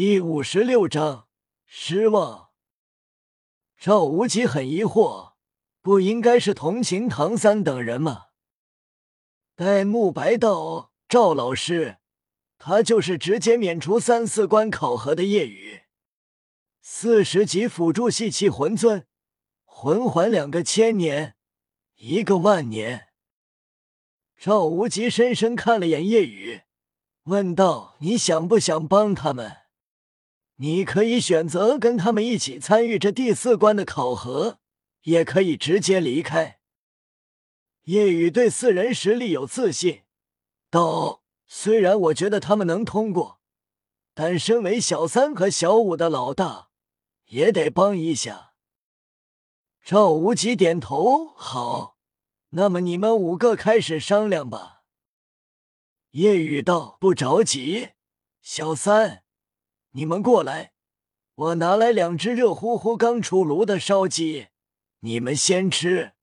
[0.00, 1.26] 第五十六章
[1.66, 2.50] 失望。
[3.76, 5.32] 赵无极很疑惑，
[5.82, 8.26] 不应该是同情唐三等人吗？
[9.56, 11.98] 戴沐白道：“赵老师，
[12.58, 15.80] 他就是直接免除三四关考核的夜雨，
[16.80, 19.04] 四十级辅助系气魂尊，
[19.64, 21.34] 魂环两个千年，
[21.96, 23.08] 一个万年。”
[24.38, 26.60] 赵无极深深看了眼夜雨，
[27.24, 29.56] 问道：“你想不想帮他们？”
[30.60, 34.58] 你可以选择跟他们一起参与这第四关的考核，
[35.02, 36.58] 也可以直接离开。
[37.84, 40.02] 叶雨对四人实力有自信，
[40.68, 43.40] 道：“虽然我觉得他们能通过，
[44.14, 46.70] 但身为小三和小五的老大，
[47.26, 48.54] 也得帮一下。”
[49.84, 51.96] 赵无极点头：“好，
[52.50, 54.82] 那么你们五个开始商量吧。”
[56.10, 57.90] 叶雨道：“不着急，
[58.42, 59.22] 小三。”
[59.92, 60.72] 你们过来，
[61.34, 64.48] 我拿来两只热乎乎、刚出炉的烧鸡，
[65.00, 66.14] 你们先吃。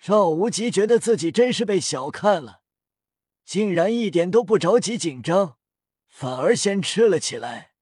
[0.00, 2.62] 赵无极觉得自己真是被小看了，
[3.44, 5.56] 竟然一点都不着急紧张，
[6.06, 7.74] 反而先吃了起来。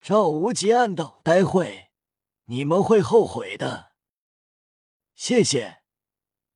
[0.00, 1.90] 赵无极暗道：“待会
[2.46, 3.92] 你们会后悔的。”
[5.14, 5.82] 谢谢。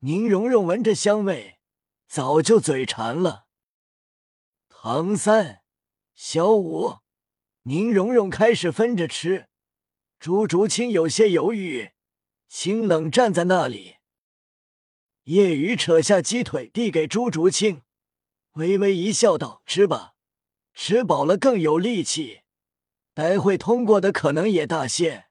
[0.01, 1.61] 宁荣荣闻着香味，
[2.09, 3.47] 早就嘴馋了。
[4.69, 5.66] 唐三。
[6.19, 7.01] 小五，
[7.65, 9.49] 宁荣荣开始分着吃，
[10.19, 11.91] 朱竹清有些犹豫，
[12.49, 13.97] 清冷站在那里。
[15.25, 17.83] 叶雨扯下鸡腿递给朱竹清，
[18.53, 20.15] 微微一笑，道：“吃吧，
[20.73, 22.41] 吃饱了更有力气，
[23.13, 25.27] 待会通过的可能也大些。”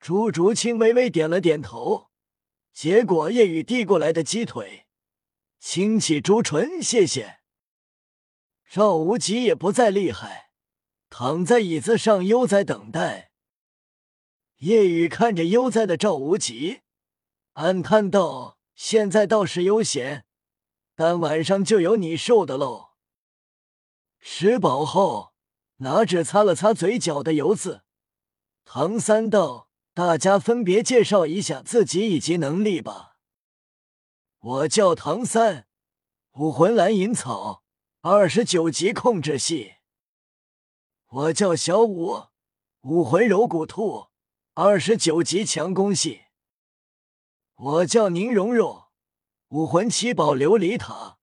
[0.00, 2.10] 朱竹清微微点了点头，
[2.72, 4.88] 接过叶雨递过来的鸡腿，
[5.60, 7.38] 轻启朱唇：“谢谢。”
[8.74, 10.48] 赵无极也不再厉害，
[11.10, 13.30] 躺在椅子上悠哉等待。
[14.60, 16.80] 夜雨看着悠哉的赵无极，
[17.52, 20.24] 暗叹道：“现在倒是悠闲，
[20.96, 22.92] 但晚上就有你受的喽。”
[24.18, 25.34] 吃饱后，
[25.80, 27.82] 拿纸擦了擦嘴角的油渍。
[28.64, 33.18] 唐三道：“大家分别介绍一下自己以及能力吧。”
[34.40, 35.66] 我叫唐三，
[36.36, 37.61] 武魂蓝银草。
[38.04, 39.74] 二十九级控制系，
[41.06, 42.30] 我叫小五，
[42.80, 44.08] 武魂柔骨兔，
[44.54, 46.22] 二十九级强攻系。
[47.54, 48.86] 我叫宁荣荣，
[49.50, 51.20] 武魂七宝琉璃塔，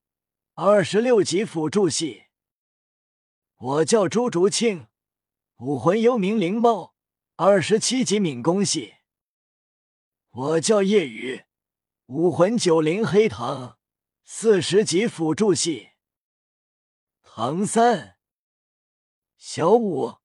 [0.53, 2.28] 二十六级辅助系。
[3.57, 4.88] 我叫朱竹清，
[5.57, 6.95] 武魂幽冥灵猫，
[7.35, 8.94] 二十七级敏攻系。
[10.29, 11.44] 我叫夜雨，
[12.06, 13.78] 武魂九灵黑糖，
[14.23, 15.88] 四十级辅助系。
[17.41, 18.17] 唐三、
[19.38, 20.17] 小五、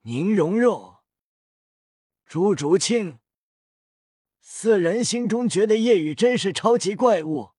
[0.00, 0.96] 宁荣荣、
[2.26, 3.20] 朱竹清
[4.40, 7.52] 四人心中觉得叶雨真是超级怪物，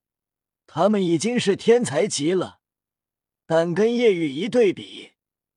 [0.67, 2.59] 他们已经是天才级了，
[3.45, 5.13] 但跟叶雨一对比，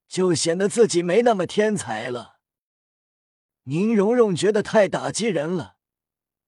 [0.07, 2.39] 就显得自己没那么天才了。
[3.65, 5.79] 宁荣荣觉得太打击人了，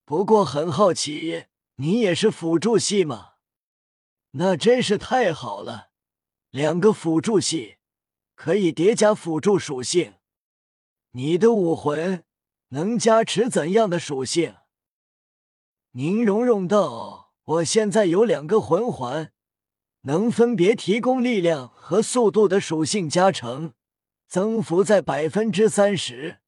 [0.05, 3.33] 不过很好奇，你也是辅助系吗？
[4.31, 5.88] 那真是太好了。
[6.51, 7.77] 两个辅助系
[8.33, 10.15] 可以叠加辅助属性，
[11.11, 12.23] 你的武魂
[12.69, 14.55] 能加持怎样的属性？
[15.91, 19.31] 宁荣荣道：“我现在有两个魂环，
[20.01, 23.73] 能分别提供力量和速度的属性加成，
[24.27, 26.39] 增幅在百分之三十，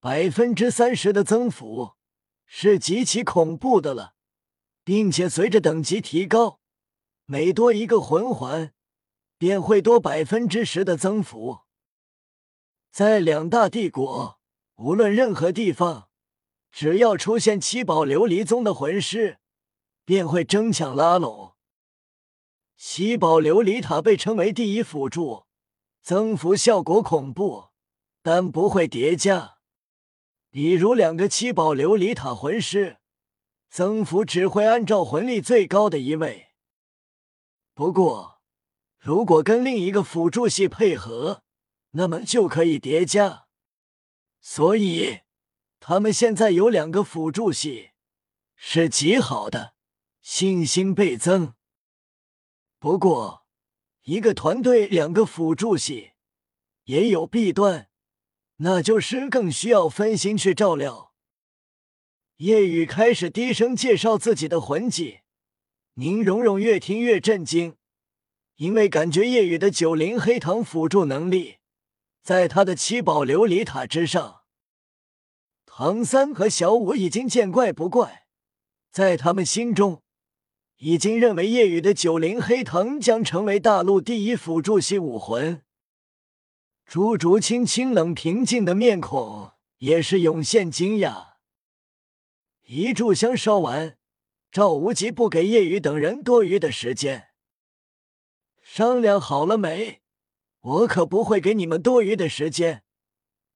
[0.00, 1.92] 百分之三十的增幅
[2.46, 4.14] 是极其恐怖的了，
[4.82, 6.60] 并且随着等级提高，
[7.26, 8.72] 每多一个魂环。”
[9.38, 11.60] 便会多百分之十的增幅，
[12.90, 14.40] 在两大帝国，
[14.74, 16.08] 无论任何地方，
[16.72, 19.38] 只要出现七宝琉璃宗的魂师，
[20.04, 21.54] 便会争抢拉拢。
[22.76, 25.46] 七宝琉璃塔被称为第一辅助，
[26.02, 27.68] 增幅效果恐怖，
[28.22, 29.58] 但不会叠加。
[30.50, 32.98] 比如两个七宝琉璃塔魂师，
[33.70, 36.48] 增幅只会按照魂力最高的一位。
[37.72, 38.37] 不过。
[38.98, 41.42] 如果跟另一个辅助系配合，
[41.92, 43.46] 那么就可以叠加。
[44.40, 45.20] 所以
[45.80, 47.90] 他们现在有两个辅助系，
[48.56, 49.74] 是极好的，
[50.20, 51.54] 信心倍增。
[52.78, 53.46] 不过，
[54.02, 56.12] 一个团队两个辅助系
[56.84, 57.88] 也有弊端，
[58.56, 61.14] 那就是更需要分心去照料。
[62.36, 65.20] 夜雨开始低声介绍自己的魂技，
[65.94, 67.77] 宁荣荣越听越震惊。
[68.58, 71.58] 因为感觉夜雨的九灵黑藤辅助能力
[72.22, 74.42] 在他的七宝琉璃塔之上。
[75.64, 78.26] 唐三和小五已经见怪不怪，
[78.90, 80.02] 在他们心中
[80.78, 85.62] 已经认为夜雨的九灵黑藤将成为大陆第一辅助系武魂。
[86.84, 91.34] 朱竹清清冷平静的面孔也是涌现惊讶。
[92.66, 93.96] 一炷香烧完，
[94.50, 97.28] 赵无极不给夜雨等人多余的时间。
[98.70, 100.02] 商量好了没？
[100.60, 102.84] 我可不会给你们多余的时间。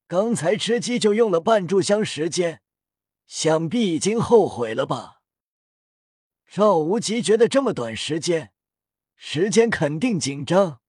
[0.07, 2.63] 刚才吃鸡就用了半炷香时间，
[3.27, 5.21] 想必已经后悔了吧？
[6.47, 8.53] 赵无极觉得这么短时间，
[9.15, 10.81] 时间肯定紧张，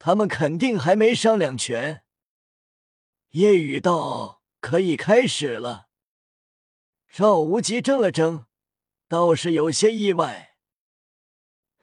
[0.00, 2.02] 他们肯定还没商量全。
[3.30, 5.86] 叶雨道：“可以开始了。”
[7.08, 8.46] 赵无极怔了怔，
[9.06, 10.56] 倒是有些意外。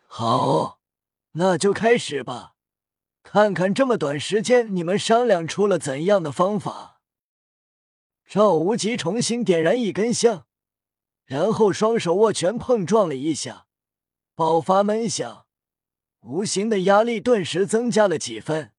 [0.06, 0.77] 好，
[1.40, 2.56] 那就开始吧，
[3.22, 7.00] 看看这么短时间你们商量出了怎样的方法。
[8.28, 10.48] 赵无极重新点燃一根香，
[11.26, 13.68] 然后双手握拳碰撞了一下，
[14.34, 15.46] 爆发闷响，
[16.22, 18.74] 无形的压力顿时增加了几分。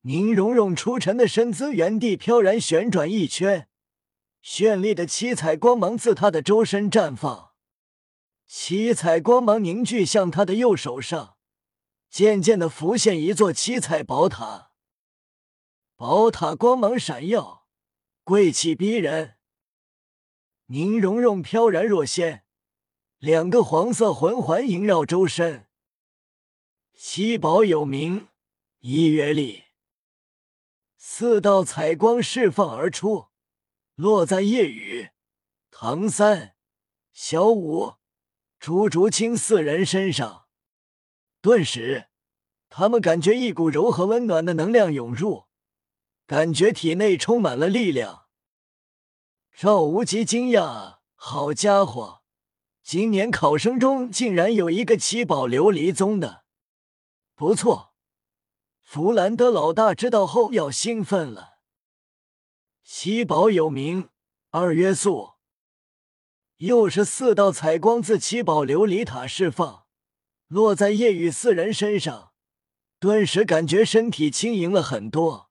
[0.00, 3.68] 宁荣荣出尘的身姿原地飘然旋转一圈。
[4.42, 7.53] 绚丽的七彩光芒自他的周身绽放，
[8.46, 11.36] 七彩光芒凝聚向他的右手上，
[12.08, 14.70] 渐渐的浮现一座七彩宝塔。
[15.96, 17.66] 宝塔光芒闪耀，
[18.22, 19.36] 贵气逼人。
[20.66, 22.44] 宁荣荣飘然若仙，
[23.18, 25.68] 两个黄色魂环萦绕周身。
[26.94, 28.28] 七宝有名，
[28.80, 29.64] 一月历，
[30.96, 33.26] 四道彩光释放而出。
[33.94, 35.10] 落在夜雨、
[35.70, 36.56] 唐三、
[37.12, 37.94] 小五、
[38.66, 40.46] 朱竹清四人身上，
[41.42, 42.08] 顿时，
[42.70, 45.44] 他们感觉一股柔和温暖的能量涌入，
[46.26, 48.24] 感觉体内充满了力量。
[49.54, 52.22] 赵无极惊讶：“好家伙，
[52.82, 56.46] 今年考生中竟然有一个七宝琉璃宗的，
[57.34, 57.92] 不错！”
[58.80, 61.58] 弗兰德老大知道后要兴奋了。
[62.82, 64.08] 七宝有名，
[64.48, 65.33] 二约素，
[66.64, 69.84] 又是四道彩光自七宝琉璃塔释放，
[70.48, 72.32] 落在夜雨四人身上，
[72.98, 75.50] 顿时感觉身体轻盈了很多。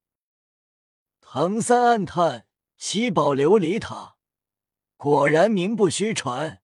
[1.22, 4.16] 唐三暗叹：七宝琉璃塔
[4.98, 6.62] 果然名不虚传，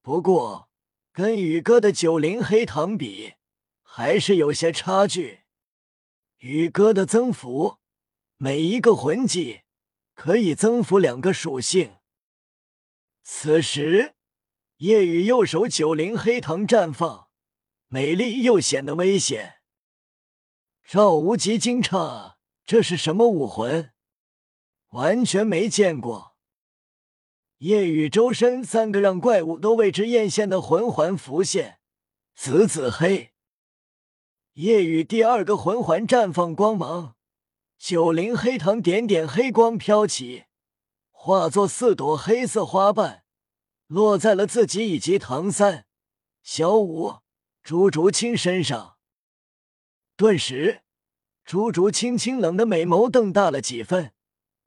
[0.00, 0.68] 不过
[1.12, 3.34] 跟宇哥的九灵黑糖比，
[3.82, 5.40] 还是有些差距。
[6.38, 7.78] 宇哥的增幅，
[8.36, 9.62] 每一个魂技。
[10.14, 11.99] 可以增幅两个属性。
[13.32, 14.16] 此时，
[14.78, 17.28] 夜雨右手九灵黑藤绽放，
[17.86, 19.60] 美丽又显得危险。
[20.84, 22.34] 赵无极惊诧
[22.66, 23.92] ：“这是什么武魂？
[24.88, 26.34] 完全没见过。”
[27.58, 31.78] 夜雨周身三个让怪物都为之艳羡的魂环浮现，
[32.34, 33.32] 紫紫黑。
[34.54, 37.14] 夜雨第二个魂环绽放光芒。
[37.78, 40.44] 九灵黑藤点点黑光飘起，
[41.10, 43.19] 化作四朵黑色花瓣，
[43.90, 45.84] 落在了自己以及唐三、
[46.44, 47.16] 小五、
[47.60, 48.96] 朱竹清身上。
[50.16, 50.82] 顿时，
[51.44, 54.12] 朱竹清清冷的美眸瞪大了几分，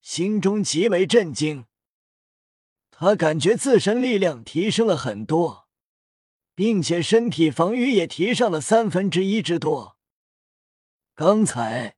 [0.02, 1.64] 心中极为震惊。
[2.92, 5.70] 他感觉自身力量提升了很多，
[6.54, 9.98] 并且身体防御也提上了三分之一之多。
[11.16, 11.96] 刚才。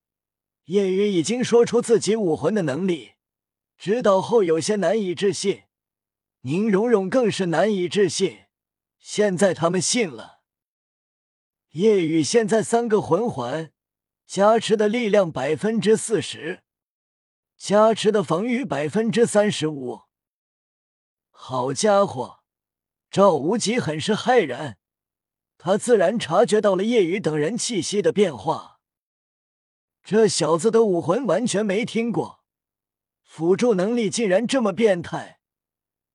[0.66, 3.12] 叶雨已经说出自己武魂的能力，
[3.78, 5.65] 知道后有些难以置信。
[6.46, 8.42] 宁荣荣更是难以置信。
[9.00, 10.42] 现在他们信了。
[11.72, 13.72] 叶雨现在三个魂环
[14.28, 16.62] 加持的力量百分之四十，
[17.58, 20.02] 加持的防御百分之三十五。
[21.32, 22.44] 好家伙！
[23.10, 24.78] 赵无极很是骇然，
[25.58, 28.80] 他自然察觉到了叶雨等人气息的变化。
[30.04, 32.44] 这小子的武魂完全没听过，
[33.24, 35.40] 辅助能力竟然这么变态，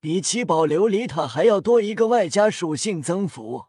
[0.00, 3.66] 比七宝琉璃塔还要多一个外加属性增幅。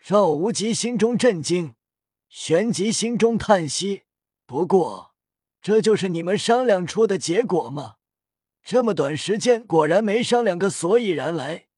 [0.00, 1.76] 赵无极心中震惊，
[2.28, 4.02] 旋即心中叹息。
[4.46, 5.14] 不过，
[5.62, 7.96] 这就是你们商量出的结果吗？
[8.64, 11.68] 这么短时间，果然没商量个所以然来，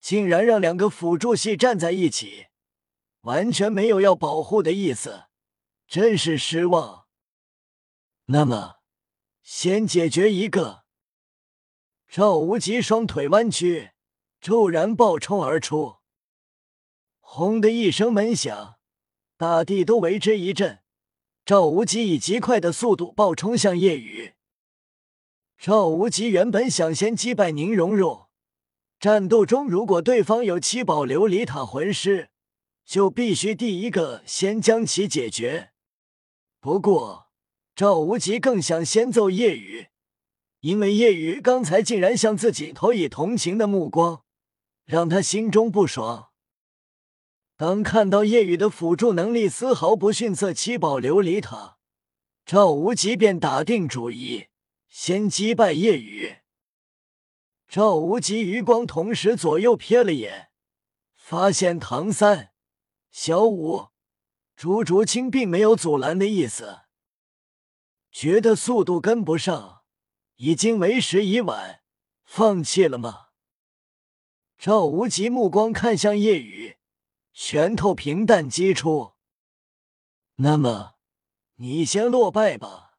[0.00, 2.46] 竟然让两个辅助系站在一起，
[3.20, 5.24] 完全没有要保护的意思。
[5.86, 7.04] 真是失望。
[8.26, 8.76] 那么，
[9.42, 10.83] 先解决一个。
[12.16, 13.90] 赵无极双腿弯曲，
[14.40, 15.96] 骤然暴冲而出。
[17.18, 18.76] 轰的一声闷响，
[19.36, 20.78] 大地都为之一震。
[21.44, 24.34] 赵无极以极快的速度暴冲向夜雨。
[25.58, 28.28] 赵无极原本想先击败宁荣荣，
[29.00, 32.30] 战斗中如果对方有七宝琉璃塔魂师，
[32.84, 35.72] 就必须第一个先将其解决。
[36.60, 37.26] 不过
[37.74, 39.88] 赵无极更想先揍夜雨，
[40.64, 44.24] 因为夜雨刚才竟然向自己投以同情的目光，
[44.86, 46.30] 让他心中不爽。
[47.54, 51.76] 当看到夜雨的辅助能力丝毫不逊色七宝琉璃塔，
[52.46, 54.46] 赵无极便打定主意
[54.88, 56.36] 先击败夜雨。
[57.68, 60.48] 赵无极余光同时左右瞥了眼，
[61.14, 62.52] 发现唐三、
[63.10, 63.88] 小五、
[64.56, 66.84] 朱竹清并没有阻拦的意思，
[68.10, 69.83] 觉得速度跟不上，
[70.36, 71.82] 已经为时已晚，
[72.24, 73.28] 放弃了吗？
[74.58, 76.78] 赵无极目光看向夜雨。
[77.32, 79.14] 拳头平淡击出，
[80.36, 80.94] 那么
[81.56, 82.93] 你先落败吧。